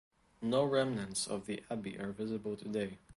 [0.41, 2.97] No remnants of the abbey are visible today.